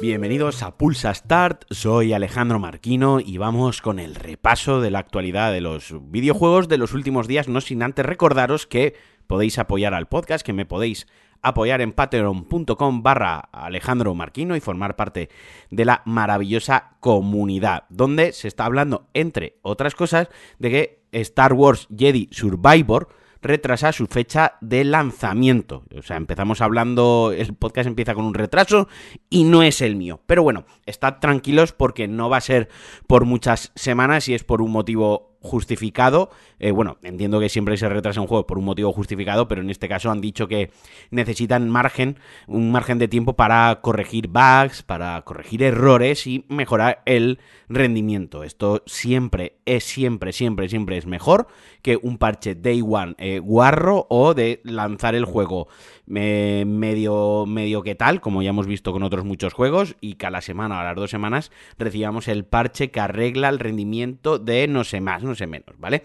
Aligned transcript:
Bienvenidos 0.00 0.62
a 0.62 0.78
Pulsa 0.78 1.12
Start, 1.12 1.64
soy 1.68 2.14
Alejandro 2.14 2.58
Marquino 2.58 3.20
y 3.20 3.36
vamos 3.36 3.82
con 3.82 3.98
el 3.98 4.14
repaso 4.14 4.80
de 4.80 4.90
la 4.90 4.98
actualidad 4.98 5.52
de 5.52 5.60
los 5.60 5.94
videojuegos 6.10 6.68
de 6.68 6.78
los 6.78 6.94
últimos 6.94 7.28
días, 7.28 7.48
no 7.48 7.60
sin 7.60 7.82
antes 7.82 8.06
recordaros 8.06 8.66
que 8.66 8.94
podéis 9.26 9.58
apoyar 9.58 9.92
al 9.92 10.08
podcast, 10.08 10.44
que 10.44 10.54
me 10.54 10.64
podéis 10.64 11.06
apoyar 11.42 11.82
en 11.82 11.92
patreon.com 11.92 13.02
barra 13.02 13.40
Alejandro 13.52 14.14
Marquino 14.14 14.56
y 14.56 14.60
formar 14.60 14.96
parte 14.96 15.28
de 15.70 15.84
la 15.84 16.00
maravillosa 16.06 16.96
comunidad, 17.00 17.84
donde 17.90 18.32
se 18.32 18.48
está 18.48 18.64
hablando, 18.64 19.06
entre 19.12 19.58
otras 19.62 19.94
cosas, 19.94 20.28
de 20.58 20.70
que 20.70 20.99
Star 21.12 21.52
Wars 21.52 21.88
Jedi 21.96 22.28
Survivor 22.30 23.08
retrasa 23.42 23.92
su 23.92 24.06
fecha 24.06 24.58
de 24.60 24.84
lanzamiento. 24.84 25.84
O 25.96 26.02
sea, 26.02 26.16
empezamos 26.16 26.60
hablando, 26.60 27.32
el 27.36 27.54
podcast 27.54 27.86
empieza 27.86 28.14
con 28.14 28.24
un 28.24 28.34
retraso 28.34 28.88
y 29.28 29.44
no 29.44 29.62
es 29.62 29.80
el 29.80 29.96
mío. 29.96 30.20
Pero 30.26 30.42
bueno, 30.42 30.66
estad 30.86 31.18
tranquilos 31.20 31.72
porque 31.72 32.06
no 32.06 32.28
va 32.28 32.38
a 32.38 32.42
ser 32.42 32.68
por 33.06 33.24
muchas 33.24 33.72
semanas 33.74 34.28
y 34.28 34.34
es 34.34 34.44
por 34.44 34.62
un 34.62 34.72
motivo 34.72 35.29
justificado. 35.40 36.30
Eh, 36.58 36.70
bueno, 36.70 36.98
entiendo 37.02 37.40
que 37.40 37.48
siempre 37.48 37.76
se 37.76 37.88
retrasa 37.88 38.20
un 38.20 38.26
juego 38.26 38.46
por 38.46 38.58
un 38.58 38.64
motivo 38.64 38.92
justificado, 38.92 39.48
pero 39.48 39.62
en 39.62 39.70
este 39.70 39.88
caso 39.88 40.10
han 40.10 40.20
dicho 40.20 40.48
que 40.48 40.70
necesitan 41.10 41.68
margen, 41.68 42.18
un 42.46 42.70
margen 42.70 42.98
de 42.98 43.08
tiempo 43.08 43.34
para 43.34 43.80
corregir 43.82 44.28
bugs, 44.28 44.82
para 44.82 45.20
corregir 45.22 45.62
errores 45.62 46.26
y 46.26 46.44
mejorar 46.48 47.02
el 47.06 47.38
rendimiento. 47.68 48.44
Esto 48.44 48.82
siempre 48.86 49.56
es, 49.64 49.84
siempre, 49.84 50.32
siempre, 50.32 50.68
siempre 50.68 50.96
es 50.96 51.06
mejor 51.06 51.46
que 51.82 51.96
un 51.96 52.18
parche 52.18 52.54
day 52.54 52.82
one 52.82 53.14
eh, 53.18 53.38
guarro 53.38 54.06
o 54.10 54.34
de 54.34 54.60
lanzar 54.64 55.14
el 55.14 55.24
juego 55.24 55.68
medio, 56.10 57.44
medio 57.46 57.82
que 57.82 57.94
tal, 57.94 58.20
como 58.20 58.42
ya 58.42 58.50
hemos 58.50 58.66
visto 58.66 58.92
con 58.92 59.04
otros 59.04 59.24
muchos 59.24 59.52
juegos, 59.52 59.96
y 60.00 60.14
que 60.14 60.26
a 60.26 60.30
la 60.30 60.40
semana 60.40 60.76
o 60.76 60.80
a 60.80 60.84
las 60.84 60.96
dos 60.96 61.10
semanas 61.10 61.52
recibamos 61.78 62.26
el 62.26 62.44
parche 62.44 62.90
que 62.90 63.00
arregla 63.00 63.48
el 63.48 63.60
rendimiento 63.60 64.38
de 64.38 64.66
no 64.66 64.82
sé 64.82 65.00
más, 65.00 65.22
no 65.30 65.34
sé 65.34 65.46
menos, 65.46 65.74
¿vale? 65.78 66.02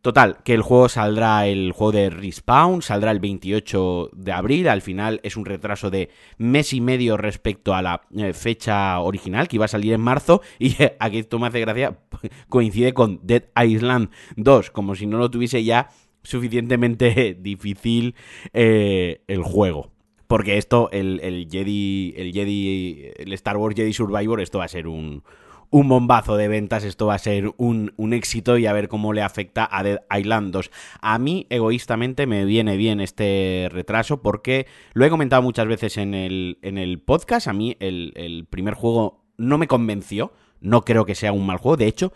Total, 0.00 0.38
que 0.44 0.54
el 0.54 0.62
juego 0.62 0.88
saldrá, 0.88 1.48
el 1.48 1.72
juego 1.72 1.90
de 1.92 2.10
Respawn, 2.10 2.82
saldrá 2.82 3.10
el 3.10 3.18
28 3.18 4.10
de 4.12 4.32
abril, 4.32 4.68
al 4.68 4.80
final 4.80 5.18
es 5.24 5.36
un 5.36 5.44
retraso 5.44 5.90
de 5.90 6.08
mes 6.36 6.72
y 6.72 6.80
medio 6.80 7.16
respecto 7.16 7.74
a 7.74 7.82
la 7.82 8.02
eh, 8.16 8.32
fecha 8.32 9.00
original, 9.00 9.48
que 9.48 9.56
iba 9.56 9.64
a 9.64 9.68
salir 9.68 9.92
en 9.92 10.00
marzo, 10.00 10.40
y 10.60 10.76
aquí 11.00 11.18
esto 11.18 11.40
me 11.40 11.48
hace 11.48 11.60
gracia, 11.60 11.98
coincide 12.48 12.94
con 12.94 13.18
Dead 13.24 13.44
Island 13.60 14.10
2, 14.36 14.70
como 14.70 14.94
si 14.94 15.06
no 15.06 15.18
lo 15.18 15.30
tuviese 15.30 15.64
ya 15.64 15.88
suficientemente 16.22 17.36
difícil 17.40 18.14
eh, 18.52 19.22
el 19.26 19.42
juego. 19.42 19.90
Porque 20.28 20.58
esto, 20.58 20.90
el, 20.92 21.20
el, 21.22 21.48
Jedi, 21.50 22.14
el 22.16 22.32
Jedi, 22.32 23.12
el 23.16 23.32
Star 23.32 23.56
Wars 23.56 23.74
Jedi 23.74 23.94
Survivor, 23.94 24.42
esto 24.42 24.58
va 24.58 24.66
a 24.66 24.68
ser 24.68 24.86
un, 24.86 25.22
un 25.70 25.88
bombazo 25.88 26.36
de 26.36 26.48
ventas, 26.48 26.84
esto 26.84 27.06
va 27.06 27.14
a 27.14 27.18
ser 27.18 27.52
un, 27.56 27.92
un, 27.96 28.12
éxito 28.12 28.56
y 28.58 28.66
a 28.66 28.72
ver 28.72 28.88
cómo 28.88 29.12
le 29.12 29.22
afecta 29.22 29.68
a 29.70 29.82
Dead 29.82 30.00
Island 30.16 30.52
2. 30.52 30.70
A 31.00 31.18
mí, 31.18 31.46
egoístamente, 31.50 32.26
me 32.26 32.44
viene 32.44 32.76
bien 32.76 33.00
este 33.00 33.68
retraso 33.70 34.22
porque 34.22 34.66
lo 34.94 35.04
he 35.04 35.10
comentado 35.10 35.42
muchas 35.42 35.66
veces 35.66 35.96
en 35.98 36.14
el, 36.14 36.58
en 36.62 36.78
el 36.78 37.00
podcast. 37.00 37.48
A 37.48 37.52
mí 37.52 37.76
el, 37.80 38.12
el 38.16 38.46
primer 38.46 38.74
juego 38.74 39.24
no 39.36 39.58
me 39.58 39.68
convenció, 39.68 40.32
no 40.60 40.84
creo 40.84 41.04
que 41.04 41.14
sea 41.14 41.32
un 41.32 41.46
mal 41.46 41.58
juego. 41.58 41.76
De 41.76 41.86
hecho, 41.86 42.12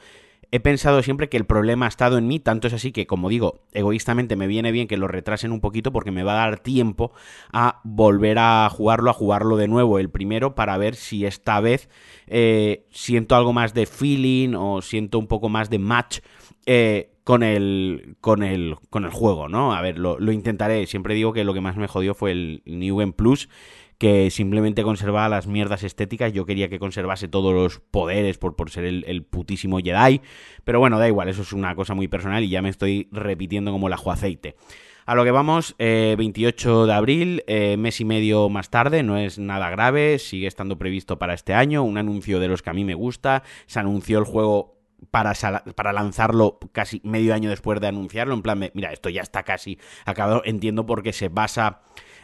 he 0.53 0.61
pensado 0.61 1.03
siempre 1.03 1.31
que 1.31 1.39
el 1.39 1.47
problema 1.47 1.86
ha 1.86 1.89
estado 1.89 2.19
en 2.19 2.28
mí, 2.28 2.39
tanto 2.39 2.69
es 2.69 2.75
así 2.75 2.92
que, 2.92 3.06
como 3.06 3.31
digo, 3.31 3.62
egoístamente 3.72 4.36
me 4.36 4.47
viene 4.47 4.70
bien 4.70 4.86
que 4.86 4.98
lo 4.98 5.08
retrasen 5.08 5.50
un 5.50 5.62
poquito 5.62 5.92
porque 5.92 6.11
me 6.11 6.22
va 6.22 6.33
a 6.33 6.47
dar 6.47 6.61
tiempo 6.61 7.11
a 7.53 7.81
volver 7.84 8.39
a 8.39 8.69
jugarlo, 8.70 9.08
a 9.11 9.14
jugarlo 9.14 9.56
de 9.56 9.67
nuevo 9.67 9.98
el 9.98 10.11
primero 10.11 10.55
para 10.55 10.77
ver 10.77 10.95
si 10.95 11.25
esta 11.25 11.58
vez 11.61 11.89
eh, 12.27 12.85
siento 12.91 13.35
algo 13.35 13.55
más 13.55 13.73
de 13.73 13.86
feeling 13.86 14.55
o 14.55 14.83
siento 14.83 15.18
un 15.18 15.27
poco 15.27 15.48
más 15.48 15.70
de 15.70 15.79
match 15.79 16.18
eh, 16.67 17.11
con, 17.24 17.42
el, 17.42 18.17
con, 18.20 18.42
el, 18.42 18.77
con 18.91 19.05
el 19.05 19.11
juego, 19.11 19.48
¿no? 19.48 19.74
A 19.74 19.80
ver, 19.80 19.98
lo, 19.98 20.18
lo 20.20 20.33
intentaré. 20.33 20.86
Siempre 20.86 21.14
digo 21.14 21.33
que 21.33 21.45
lo 21.45 21.55
que 21.55 21.62
más 21.62 21.79
me 21.79 21.89
jodió 21.89 22.14
fue 22.14 22.33
el 22.33 22.62
New 22.67 22.98
Game 22.98 23.12
Plus 23.12 23.48
que 24.02 24.33
simplemente 24.33 24.83
conservaba 24.83 25.29
las 25.29 25.46
mierdas 25.46 25.85
estéticas. 25.85 26.33
Yo 26.33 26.45
quería 26.45 26.68
que 26.68 26.80
conservase 26.80 27.29
todos 27.29 27.55
los 27.55 27.79
poderes 27.79 28.36
por, 28.36 28.57
por 28.57 28.68
ser 28.68 28.85
el, 28.85 29.23
putísimo 29.23 29.79
Jedi. 29.79 30.20
Pero 30.64 30.80
bueno, 30.80 30.98
da 30.98 31.07
igual, 31.07 31.29
eso 31.29 31.42
es 31.42 31.52
una 31.52 31.77
cosa 31.77 31.95
muy 31.95 32.08
personal 32.08 32.42
y 32.42 32.48
ya 32.48 32.62
me 32.62 32.68
estoy 32.68 33.07
repitiendo 33.12 33.70
como 33.70 33.86
el 33.86 33.92
ajo 33.92 34.11
aceite. 34.11 34.57
A 35.07 35.14
lo 35.14 35.23
que 35.23 35.30
vamos, 35.30 35.77
28 35.79 36.83
eh, 36.83 36.86
de 36.89 36.92
abril, 36.92 37.45
eh, 37.46 37.77
mes 37.77 38.01
y 38.01 38.05
medio 38.05 38.48
más 38.48 38.70
tarde, 38.70 39.05
no 39.05 39.18
es 39.18 39.39
nada 39.39 39.70
grave, 39.70 40.18
sigue 40.18 40.48
estando 40.48 40.79
previsto 40.79 41.20
para 41.20 41.35
este 41.35 41.55
año, 41.55 41.85
un 41.85 41.96
anuncio 41.96 42.41
de 42.41 42.48
los 42.48 42.61
que 42.61 42.70
a 42.70 42.74
mí 42.74 42.85
me 42.85 42.95
gusta, 42.95 43.45
se 43.67 43.79
anunció 43.79 44.18
el 44.18 44.24
juego 44.24 44.81
para, 45.11 45.33
para, 45.74 45.92
lanzarlo 45.92 46.58
casi 46.73 47.01
medio 47.05 47.35
año 47.35 47.51
después 47.51 47.80
de 47.80 47.89
anunciarlo, 47.89 48.35
en 48.35 48.42
plan, 48.42 48.70
mira, 48.74 48.92
esto 48.92 49.08
ya 49.08 49.23
está 49.23 49.42
casi 49.42 49.79
acabado, 50.05 50.42
entiendo 50.45 50.86
porque 50.86 51.13
se 51.13 51.29
basa 51.29 51.80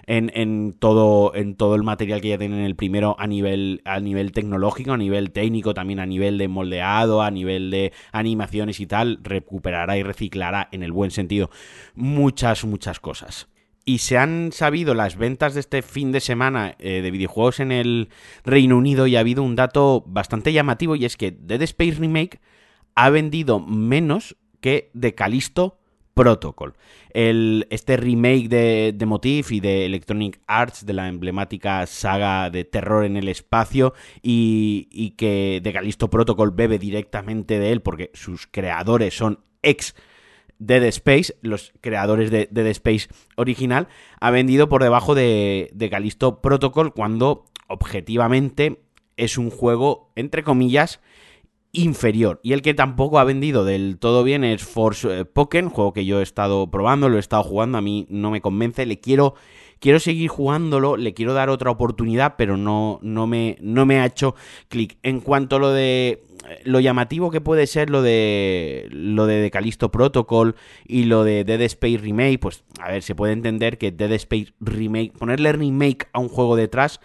en, 0.09 0.72
todo, 0.72 1.34
en 1.34 1.55
todo 1.55 1.75
el 1.75 1.83
material 1.83 2.21
que 2.21 2.28
ya 2.28 2.38
tienen 2.38 2.61
el 2.61 2.77
primero 2.77 3.15
a 3.19 3.27
nivel, 3.27 3.83
a 3.84 4.00
nivel 4.00 4.33
tecnológico, 4.33 4.93
a 4.93 4.97
nivel 4.97 5.33
técnico, 5.33 5.75
también 5.75 6.00
a 6.00 6.06
nivel 6.06 6.38
de 6.38 6.49
moldeado, 6.49 7.21
a 7.22 7.31
nivel 7.31 7.71
de 7.71 7.93
animaciones 8.12 8.81
y 8.81 8.87
tal, 8.87 9.19
recuperará 9.22 9.99
y 9.99 10.03
reciclará 10.03 10.69
en 10.72 10.83
el 10.83 10.93
buen 10.93 11.11
sentido 11.11 11.50
muchas, 11.94 12.65
muchas 12.65 13.00
cosas. 13.00 13.49
Y 13.84 13.99
se 13.99 14.19
han 14.19 14.50
sabido 14.53 14.94
las 14.94 15.17
ventas 15.17 15.55
de 15.55 15.61
este 15.61 15.83
fin 15.83 16.12
de 16.12 16.21
semana 16.21 16.75
eh, 16.78 17.00
de 17.03 17.11
videojuegos 17.11 17.61
en 17.61 17.72
el 17.72 18.09
Reino 18.44 18.77
Unido 18.77 19.06
y 19.06 19.17
ha 19.17 19.21
habido 19.21 19.43
un 19.43 19.56
dato 19.56 20.05
bastante 20.06 20.53
llamativo 20.53 20.97
y 20.97 21.05
es 21.05 21.17
que 21.17 21.31
Dead 21.33 21.62
Space 21.62 21.99
Remake 21.99 22.38
ha 22.98 23.10
vendido 23.10 23.60
menos 23.60 24.36
que 24.60 24.91
de 24.92 25.14
Calisto 25.14 25.78
Protocol. 26.14 26.75
El, 27.10 27.69
este 27.70 27.97
remake 27.97 28.48
de, 28.48 28.92
de 28.92 29.06
Motif 29.06 29.53
y 29.53 29.60
de 29.60 29.86
Electronic 29.86 30.41
Arts, 30.48 30.84
de 30.84 30.94
la 30.94 31.06
emblemática 31.06 31.87
saga 31.87 32.50
de 32.50 32.64
terror 32.64 33.04
en 33.04 33.16
el 33.16 33.28
espacio, 33.28 33.94
y, 34.20 35.14
que 35.16 35.60
de 35.62 35.72
Callisto 35.72 36.10
Protocol 36.10 36.50
bebe 36.50 36.81
directamente 36.81 37.60
de 37.60 37.70
él, 37.70 37.82
porque 37.82 38.10
sus 38.14 38.48
creadores 38.48 39.16
son 39.16 39.44
ex 39.62 39.94
Dead 40.58 40.82
Space, 40.87 41.37
los 41.41 41.72
creadores 41.81 42.32
de 42.32 42.48
Dead 42.50 42.66
Space 42.66 43.06
original, 43.37 43.87
ha 44.20 44.32
vendido 44.32 44.69
por 44.69 44.82
debajo 44.82 45.14
de, 45.14 45.70
de 45.72 45.88
Callisto 45.88 46.41
Protocol 46.42 46.92
cuando 46.92 47.44
objetivamente 47.69 48.81
es 49.16 49.38
un 49.38 49.50
juego, 49.50 50.10
entre 50.16 50.42
comillas, 50.42 51.00
inferior. 51.78 52.41
Y 52.43 52.53
el 52.53 52.62
que 52.62 52.75
tampoco 52.75 53.19
ha 53.19 53.25
vendido 53.25 53.65
del 53.65 53.99
todo 53.99 54.25
bien 54.25 54.44
es 54.44 54.62
Force 54.62 55.21
eh, 55.21 55.25
Pokémon, 55.25 55.71
juego 55.71 55.93
que 55.93 56.05
yo 56.05 56.21
he 56.21 56.22
estado 56.22 56.71
probando, 56.71 57.09
lo 57.09 57.16
he 57.16 57.21
estado 57.21 57.43
jugando, 57.43 57.78
a 57.78 57.81
mí 57.81 58.06
no 58.11 58.31
me 58.31 58.41
convence, 58.41 58.84
le 58.87 59.00
quiero 59.00 59.34
quiero 59.81 60.00
seguir 60.00 60.28
jugándolo, 60.28 60.97
le 60.97 61.15
quiero 61.15 61.34
dar 61.34 61.50
otra 61.50 61.71
oportunidad, 61.71 62.34
pero 62.37 62.56
no 62.56 62.99
no 63.03 63.27
me 63.27 63.56
no 63.61 63.87
me 63.87 64.00
ha 64.00 64.06
hecho 64.06 64.34
clic. 64.69 64.99
En 65.03 65.21
cuanto 65.21 65.56
a 65.56 65.59
lo 65.61 65.71
de 65.71 66.25
eh, 66.49 66.61
lo 66.65 66.81
llamativo 66.81 67.31
que 67.31 67.41
puede 67.41 67.67
ser 67.67 67.91
lo 67.91 68.03
de 68.03 68.88
lo 68.91 69.27
de 69.27 69.50
Callisto 69.50 69.91
Protocol 69.91 70.56
y 70.87 71.05
lo 71.05 71.25
de 71.25 71.44
Dead 71.44 71.61
Space 71.62 71.99
Remake, 71.99 72.38
pues 72.38 72.65
a 72.81 72.91
ver, 72.91 73.03
se 73.03 73.15
puede 73.15 73.33
entender 73.33 73.78
que 73.78 73.93
Dead 73.93 74.12
Space 74.12 74.53
Remake, 74.61 75.12
ponerle 75.19 75.53
remake 75.53 76.09
a 76.12 76.19
un 76.19 76.28
juego 76.28 76.56
detrás 76.56 77.00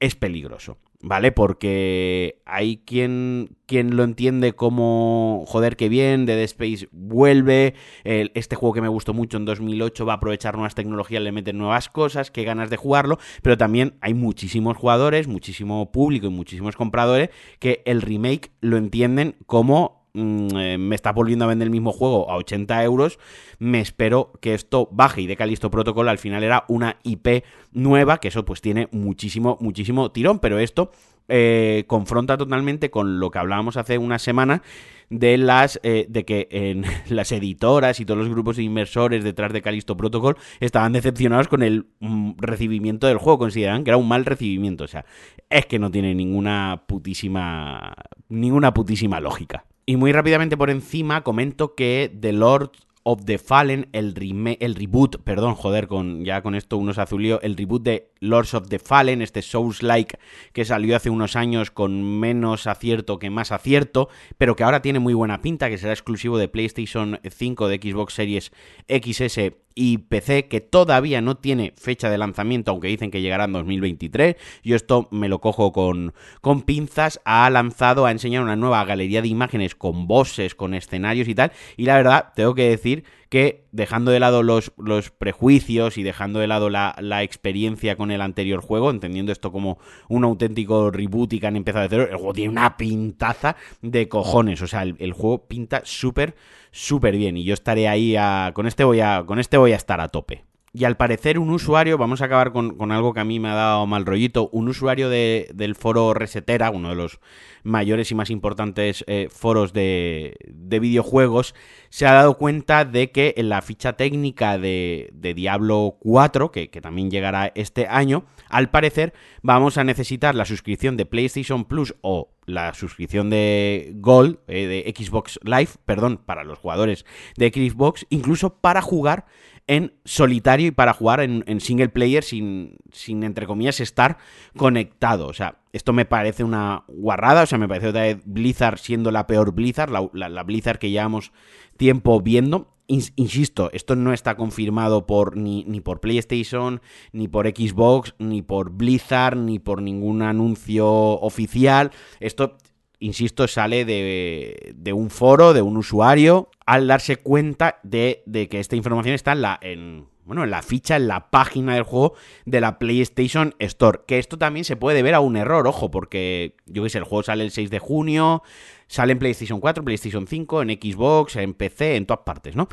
es 0.00 0.14
peligroso. 0.14 0.78
¿Vale? 1.00 1.32
Porque 1.32 2.42
hay 2.46 2.78
quien, 2.78 3.56
quien 3.66 3.96
lo 3.96 4.04
entiende 4.04 4.52
como, 4.52 5.44
joder, 5.46 5.76
que 5.76 5.88
bien, 5.88 6.26
Dead 6.26 6.40
Space 6.40 6.88
vuelve, 6.92 7.74
este 8.04 8.56
juego 8.56 8.74
que 8.74 8.80
me 8.80 8.88
gustó 8.88 9.14
mucho 9.14 9.36
en 9.36 9.44
2008 9.44 10.06
va 10.06 10.14
a 10.14 10.16
aprovechar 10.16 10.54
nuevas 10.54 10.74
tecnologías, 10.74 11.22
le 11.22 11.32
meten 11.32 11.58
nuevas 11.58 11.88
cosas, 11.88 12.30
qué 12.30 12.44
ganas 12.44 12.70
de 12.70 12.76
jugarlo, 12.76 13.18
pero 13.42 13.56
también 13.56 13.94
hay 14.00 14.14
muchísimos 14.14 14.76
jugadores, 14.76 15.28
muchísimo 15.28 15.90
público 15.92 16.26
y 16.26 16.30
muchísimos 16.30 16.76
compradores 16.76 17.30
que 17.58 17.82
el 17.86 18.02
remake 18.02 18.50
lo 18.60 18.76
entienden 18.76 19.36
como 19.46 19.95
me 20.16 20.94
está 20.94 21.12
volviendo 21.12 21.44
a 21.44 21.48
vender 21.48 21.66
el 21.66 21.70
mismo 21.70 21.92
juego 21.92 22.30
a 22.30 22.36
80 22.36 22.82
euros, 22.84 23.18
me 23.58 23.80
espero 23.80 24.32
que 24.40 24.54
esto 24.54 24.88
baje 24.90 25.22
y 25.22 25.26
de 25.26 25.36
Calisto 25.36 25.70
Protocol 25.70 26.08
al 26.08 26.18
final 26.18 26.42
era 26.42 26.64
una 26.68 26.96
IP 27.02 27.44
nueva, 27.72 28.18
que 28.18 28.28
eso 28.28 28.44
pues 28.44 28.60
tiene 28.60 28.88
muchísimo, 28.92 29.58
muchísimo 29.60 30.10
tirón, 30.10 30.38
pero 30.38 30.58
esto 30.58 30.90
eh, 31.28 31.84
confronta 31.88 32.36
totalmente 32.36 32.90
con 32.90 33.18
lo 33.18 33.30
que 33.30 33.38
hablábamos 33.38 33.76
hace 33.76 33.98
una 33.98 34.18
semana 34.20 34.62
de 35.10 35.38
las 35.38 35.80
eh, 35.82 36.06
de 36.08 36.24
que 36.24 36.48
en 36.50 36.84
las 37.08 37.32
editoras 37.32 38.00
y 38.00 38.04
todos 38.04 38.18
los 38.18 38.28
grupos 38.28 38.56
de 38.56 38.62
inversores 38.62 39.24
detrás 39.24 39.52
de 39.52 39.62
Calisto 39.62 39.96
Protocol 39.96 40.36
estaban 40.60 40.92
decepcionados 40.92 41.48
con 41.48 41.62
el 41.62 41.86
mm, 42.00 42.32
recibimiento 42.38 43.06
del 43.06 43.18
juego, 43.18 43.38
consideraban 43.38 43.84
que 43.84 43.90
era 43.90 43.96
un 43.96 44.08
mal 44.08 44.24
recibimiento, 44.24 44.84
o 44.84 44.88
sea, 44.88 45.04
es 45.50 45.66
que 45.66 45.78
no 45.78 45.90
tiene 45.90 46.14
ninguna 46.14 46.84
putísima 46.86 47.94
ninguna 48.28 48.72
putísima 48.72 49.20
lógica. 49.20 49.64
Y 49.88 49.96
muy 49.96 50.10
rápidamente 50.10 50.56
por 50.56 50.68
encima 50.68 51.22
comento 51.22 51.76
que 51.76 52.12
The 52.20 52.32
Lord 52.32 52.72
of 53.04 53.24
the 53.24 53.38
Fallen, 53.38 53.88
el, 53.92 54.14
el 54.58 54.74
reboot, 54.74 55.22
perdón, 55.22 55.54
joder, 55.54 55.86
con 55.86 56.24
ya 56.24 56.42
con 56.42 56.56
esto 56.56 56.76
unos 56.76 56.98
azulío, 56.98 57.40
el 57.42 57.56
reboot 57.56 57.84
de 57.84 58.10
Lords 58.18 58.54
of 58.54 58.68
the 58.68 58.80
Fallen, 58.80 59.22
este 59.22 59.42
Souls-like 59.42 60.18
que 60.52 60.64
salió 60.64 60.96
hace 60.96 61.08
unos 61.08 61.36
años 61.36 61.70
con 61.70 62.18
menos 62.18 62.66
acierto 62.66 63.20
que 63.20 63.30
más 63.30 63.52
acierto, 63.52 64.08
pero 64.38 64.56
que 64.56 64.64
ahora 64.64 64.82
tiene 64.82 64.98
muy 64.98 65.14
buena 65.14 65.40
pinta, 65.40 65.68
que 65.68 65.78
será 65.78 65.92
exclusivo 65.92 66.36
de 66.36 66.48
PlayStation 66.48 67.20
5, 67.22 67.68
de 67.68 67.76
Xbox 67.76 68.14
Series 68.14 68.50
XS 68.88 69.52
y 69.78 69.98
PC 69.98 70.48
que 70.48 70.62
todavía 70.62 71.20
no 71.20 71.36
tiene 71.36 71.74
fecha 71.76 72.08
de 72.10 72.18
lanzamiento, 72.18 72.72
aunque 72.72 72.88
dicen 72.88 73.10
que 73.10 73.20
llegará 73.20 73.44
en 73.44 73.52
2023. 73.52 74.34
Yo 74.64 74.74
esto 74.74 75.06
me 75.12 75.28
lo 75.28 75.40
cojo 75.40 75.70
con, 75.72 76.14
con 76.40 76.62
pinzas. 76.62 77.20
Ha 77.26 77.48
lanzado, 77.50 78.06
ha 78.06 78.10
enseñado 78.10 78.44
una 78.44 78.56
nueva 78.56 78.84
galería 78.86 79.20
de 79.20 79.28
imágenes 79.28 79.74
con 79.74 80.08
bosses, 80.08 80.54
con 80.54 80.72
escenarios 80.72 81.28
y 81.28 81.34
tal. 81.34 81.52
Y 81.76 81.84
la 81.84 81.96
verdad, 81.96 82.32
tengo 82.34 82.54
que 82.54 82.70
decir 82.70 83.04
que 83.28 83.66
dejando 83.72 84.10
de 84.10 84.20
lado 84.20 84.42
los, 84.42 84.72
los 84.76 85.10
prejuicios 85.10 85.98
y 85.98 86.02
dejando 86.02 86.38
de 86.38 86.46
lado 86.46 86.70
la, 86.70 86.94
experiencia 87.22 87.96
con 87.96 88.10
el 88.10 88.20
anterior 88.20 88.60
juego, 88.60 88.90
entendiendo 88.90 89.32
esto 89.32 89.52
como 89.52 89.78
un 90.08 90.24
auténtico 90.24 90.90
reboot 90.90 91.32
y 91.32 91.40
que 91.40 91.46
han 91.46 91.56
empezado 91.56 91.82
de 91.84 91.88
cero, 91.88 92.08
el 92.10 92.16
juego 92.16 92.32
tiene 92.32 92.50
una 92.50 92.76
pintaza 92.76 93.56
de 93.82 94.08
cojones. 94.08 94.62
O 94.62 94.66
sea, 94.66 94.82
el, 94.82 94.96
el 94.98 95.12
juego 95.12 95.46
pinta 95.46 95.82
súper 95.84 96.34
súper 96.70 97.16
bien 97.16 97.36
y 97.38 97.44
yo 97.44 97.54
estaré 97.54 97.88
ahí 97.88 98.16
a, 98.16 98.52
con 98.54 98.66
este 98.66 98.84
voy 98.84 99.00
a 99.00 99.24
con 99.26 99.38
este 99.38 99.56
voy 99.56 99.72
a 99.72 99.76
estar 99.76 100.00
a 100.00 100.08
tope. 100.08 100.44
Y 100.76 100.84
al 100.84 100.98
parecer 100.98 101.38
un 101.38 101.48
usuario, 101.48 101.96
vamos 101.96 102.20
a 102.20 102.26
acabar 102.26 102.52
con, 102.52 102.92
algo 102.92 103.14
que 103.14 103.20
a 103.20 103.24
mí 103.24 103.40
me 103.40 103.48
ha 103.48 103.54
dado 103.54 103.86
mal 103.86 104.04
rollito, 104.04 104.50
un 104.52 104.68
usuario 104.68 105.08
de, 105.08 105.48
del 105.54 105.74
foro 105.74 106.12
Resetera, 106.12 106.68
uno 106.68 106.90
de 106.90 106.96
los 106.96 107.18
mayores 107.62 108.10
y 108.10 108.14
más 108.14 108.28
importantes 108.28 109.02
eh, 109.06 109.28
foros 109.30 109.72
de, 109.72 110.36
de, 110.46 110.78
videojuegos, 110.78 111.54
se 111.88 112.06
ha 112.06 112.12
dado 112.12 112.36
cuenta 112.36 112.84
de 112.84 113.10
que 113.10 113.32
en 113.38 113.48
la 113.48 113.62
ficha 113.62 113.94
técnica 113.94 114.58
de, 114.58 115.08
Diablo 115.34 115.96
4, 116.00 116.50
que, 116.50 116.68
que 116.68 116.82
también 116.82 117.10
llegará 117.10 117.52
este 117.54 117.86
año, 117.86 118.26
al 118.50 118.68
parecer 118.68 119.14
vamos 119.40 119.78
a 119.78 119.84
necesitar 119.84 120.34
la 120.34 120.44
suscripción 120.44 120.98
de 120.98 121.06
PlayStation 121.06 121.64
Plus 121.64 121.94
o 122.02 122.36
la 122.44 122.74
suscripción 122.74 123.30
de 123.30 123.92
Gold 123.96 124.38
eh, 124.46 124.66
de 124.66 124.94
Xbox 124.94 125.40
Live, 125.42 125.70
perdón, 125.84 126.20
para 126.24 126.44
los 126.44 126.58
jugadores 126.58 127.06
de 127.36 127.48
Xbox, 127.48 128.06
incluso 128.10 128.58
para 128.60 128.82
jugar 128.82 129.26
en 129.66 129.92
solitario 130.04 130.68
y 130.68 130.70
para 130.70 130.92
jugar 130.92 131.20
en, 131.20 131.60
single 131.60 131.88
player 131.88 132.22
sin, 132.22 132.76
sin, 132.92 133.22
entre 133.24 133.46
comillas, 133.46 133.80
estar 133.80 134.18
conectado. 134.56 135.26
O 135.26 135.32
sea, 135.32 135.58
esto 135.72 135.92
me 135.92 136.04
parece 136.04 136.44
una 136.44 136.84
guarrada, 136.86 137.42
o 137.42 137.46
sea, 137.46 137.58
me 137.58 137.68
parece 137.68 137.88
otra 137.88 138.02
vez 138.02 138.18
Blizzard 138.24 138.78
siendo 138.78 139.10
la 139.10 139.26
peor 139.26 139.52
Blizzard, 139.52 139.90
la, 140.12 140.42
Blizzard 140.44 140.78
que 140.78 140.90
llevamos 140.90 141.32
tiempo 141.76 142.20
viendo. 142.20 142.72
Insisto, 142.88 143.70
esto 143.72 143.96
no 143.96 144.12
está 144.12 144.36
confirmado 144.36 145.06
por 145.06 145.36
ni, 145.36 145.64
ni, 145.64 145.80
por 145.80 145.98
PlayStation, 145.98 146.80
ni 147.10 147.26
por 147.26 147.48
Xbox, 147.48 148.14
ni 148.20 148.42
por 148.42 148.70
Blizzard, 148.70 149.36
ni 149.36 149.58
por 149.58 149.82
ningún 149.82 150.22
anuncio 150.22 150.86
oficial. 150.86 151.90
Esto 152.20 152.56
insisto, 152.98 153.46
sale 153.48 153.84
de, 153.84 154.74
de, 154.74 154.92
un 154.92 155.10
foro, 155.10 155.52
de 155.52 155.62
un 155.62 155.76
usuario, 155.76 156.50
al 156.64 156.86
darse 156.86 157.16
cuenta 157.16 157.78
de, 157.82 158.22
de 158.26 158.48
que 158.48 158.60
esta 158.60 158.76
información 158.76 159.14
está 159.14 159.32
en 159.32 159.42
la, 159.42 159.58
en, 159.60 160.06
bueno, 160.26 160.42
en 160.42 160.50
la 160.50 160.62
ficha, 160.62 160.96
en 160.96 161.06
la 161.06 161.30
página 161.30 161.74
del 161.74 161.84
juego 161.84 162.14
de 162.44 162.60
la 162.60 162.78
PlayStation 162.78 163.54
Store. 163.60 164.00
Que 164.06 164.18
esto 164.18 164.36
también 164.36 164.64
se 164.64 164.76
puede 164.76 165.02
ver 165.02 165.14
a 165.14 165.20
un 165.20 165.36
error, 165.36 165.66
ojo, 165.68 165.90
porque 165.90 166.56
yo 166.66 166.82
qué 166.82 166.90
sé, 166.90 166.98
el 166.98 167.04
juego 167.04 167.22
sale 167.22 167.44
el 167.44 167.52
6 167.52 167.70
de 167.70 167.78
junio, 167.78 168.42
sale 168.88 169.12
en 169.12 169.18
PlayStation 169.18 169.60
4, 169.60 169.84
PlayStation 169.84 170.26
5, 170.26 170.62
en 170.62 170.70
Xbox, 170.70 171.36
en 171.36 171.54
PC, 171.54 171.96
en 171.96 172.06
todas 172.06 172.24
partes, 172.24 172.56
¿no? 172.56 172.68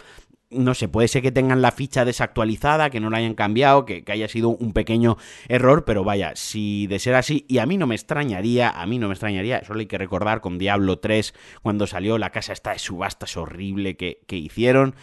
No 0.55 0.73
sé, 0.73 0.87
puede 0.87 1.07
ser 1.07 1.21
que 1.21 1.31
tengan 1.31 1.61
la 1.61 1.71
ficha 1.71 2.05
desactualizada, 2.05 2.89
que 2.89 2.99
no 2.99 3.09
la 3.09 3.17
hayan 3.17 3.35
cambiado, 3.35 3.85
que, 3.85 4.03
haya 4.07 4.27
sido 4.27 4.49
un 4.49 4.73
pequeño 4.73 5.17
error, 5.47 5.85
pero 5.85 6.03
vaya, 6.03 6.33
si 6.35 6.87
de 6.87 6.99
ser 6.99 7.15
así, 7.15 7.45
y 7.47 7.57
a 7.57 7.65
mí 7.65 7.77
no 7.77 7.87
me 7.87 7.95
extrañaría, 7.95 8.69
a 8.69 8.85
mí 8.85 8.99
no 8.99 9.07
me 9.07 9.13
extrañaría, 9.13 9.63
solo 9.63 9.79
hay 9.79 9.87
que 9.87 9.97
recordar 9.97 10.41
con 10.41 10.57
Diablo 10.57 10.99
3, 10.99 11.33
cuando 11.61 11.87
salió 11.87 12.17
la 12.17 12.31
casa 12.31 12.53
esta 12.53 12.71
de 12.71 12.79
subastas 12.79 13.37
horrible 13.37 13.95
que, 13.97 14.21
que 14.27 14.37
hicieron, 14.37 14.95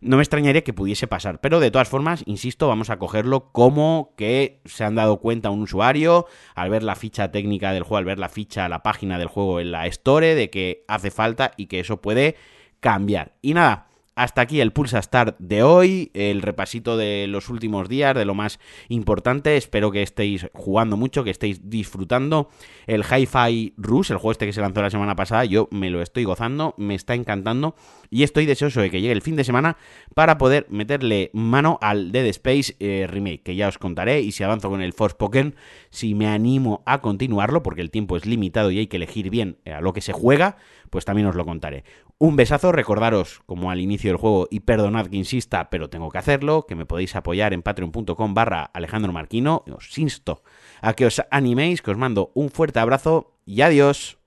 no 0.00 0.16
me 0.16 0.22
extrañaría 0.22 0.62
que 0.62 0.72
pudiese 0.72 1.08
pasar, 1.08 1.40
pero 1.40 1.58
de 1.58 1.70
todas 1.70 1.88
formas, 1.88 2.22
insisto, 2.26 2.68
vamos 2.68 2.88
a 2.90 2.98
cogerlo 2.98 3.50
como 3.50 4.14
que 4.16 4.60
se 4.64 4.84
han 4.84 4.94
dado 4.94 5.18
cuenta 5.18 5.50
un 5.50 5.62
usuario 5.62 6.26
al 6.54 6.70
ver 6.70 6.84
la 6.84 6.94
ficha 6.94 7.32
técnica 7.32 7.72
del 7.72 7.82
juego, 7.82 7.98
al 7.98 8.04
ver 8.04 8.18
la 8.18 8.28
ficha, 8.28 8.68
la 8.68 8.82
página 8.82 9.18
del 9.18 9.26
juego 9.26 9.58
en 9.58 9.72
la 9.72 9.86
Store, 9.88 10.36
de 10.36 10.50
que 10.50 10.84
hace 10.86 11.10
falta 11.10 11.50
y 11.56 11.66
que 11.66 11.80
eso 11.80 12.00
puede 12.00 12.36
cambiar. 12.80 13.34
Y 13.42 13.54
nada, 13.54 13.88
hasta 14.18 14.40
aquí 14.40 14.60
el 14.60 14.72
Pulsa 14.72 15.00
Start 15.00 15.36
de 15.38 15.62
hoy, 15.62 16.10
el 16.12 16.42
repasito 16.42 16.96
de 16.96 17.26
los 17.28 17.48
últimos 17.50 17.88
días, 17.88 18.16
de 18.16 18.24
lo 18.24 18.34
más 18.34 18.58
importante. 18.88 19.56
Espero 19.56 19.92
que 19.92 20.02
estéis 20.02 20.48
jugando 20.54 20.96
mucho, 20.96 21.22
que 21.22 21.30
estéis 21.30 21.70
disfrutando. 21.70 22.50
El 22.88 23.04
Hi-Fi 23.04 23.74
Rush, 23.76 24.10
el 24.10 24.16
juego 24.16 24.32
este 24.32 24.46
que 24.46 24.52
se 24.52 24.60
lanzó 24.60 24.82
la 24.82 24.90
semana 24.90 25.14
pasada, 25.14 25.44
yo 25.44 25.68
me 25.70 25.88
lo 25.88 26.02
estoy 26.02 26.24
gozando, 26.24 26.74
me 26.78 26.96
está 26.96 27.14
encantando 27.14 27.76
y 28.10 28.24
estoy 28.24 28.44
deseoso 28.44 28.80
de 28.80 28.90
que 28.90 29.00
llegue 29.00 29.12
el 29.12 29.22
fin 29.22 29.36
de 29.36 29.44
semana 29.44 29.76
para 30.14 30.36
poder 30.36 30.66
meterle 30.68 31.30
mano 31.32 31.78
al 31.80 32.10
Dead 32.10 32.26
Space 32.26 32.74
eh, 32.80 33.06
Remake, 33.08 33.42
que 33.44 33.54
ya 33.54 33.68
os 33.68 33.78
contaré 33.78 34.20
y 34.20 34.32
si 34.32 34.42
avanzo 34.42 34.68
con 34.68 34.82
el 34.82 34.94
Forspoken, 34.94 35.54
si 35.90 36.16
me 36.16 36.26
animo 36.26 36.82
a 36.86 37.00
continuarlo, 37.02 37.62
porque 37.62 37.82
el 37.82 37.92
tiempo 37.92 38.16
es 38.16 38.26
limitado 38.26 38.72
y 38.72 38.80
hay 38.80 38.88
que 38.88 38.96
elegir 38.96 39.30
bien 39.30 39.58
a 39.64 39.80
lo 39.80 39.92
que 39.92 40.00
se 40.00 40.12
juega, 40.12 40.56
pues 40.90 41.04
también 41.04 41.28
os 41.28 41.36
lo 41.36 41.44
contaré. 41.44 41.84
Un 42.20 42.34
besazo, 42.34 42.72
recordaros, 42.72 43.42
como 43.46 43.70
al 43.70 43.80
inicio 43.80 44.10
del 44.10 44.16
juego, 44.16 44.48
y 44.50 44.58
perdonad 44.60 45.06
que 45.06 45.16
insista, 45.16 45.70
pero 45.70 45.88
tengo 45.88 46.08
que 46.08 46.18
hacerlo, 46.18 46.66
que 46.66 46.74
me 46.74 46.84
podéis 46.84 47.14
apoyar 47.14 47.54
en 47.54 47.62
patreon.com 47.62 48.34
barra 48.34 48.64
Alejandro 48.74 49.12
Marquino. 49.12 49.62
Os 49.72 49.96
insto 49.98 50.42
a 50.82 50.94
que 50.94 51.06
os 51.06 51.22
animéis, 51.30 51.80
que 51.80 51.92
os 51.92 51.96
mando 51.96 52.32
un 52.34 52.50
fuerte 52.50 52.80
abrazo 52.80 53.34
y 53.46 53.60
adiós. 53.62 54.18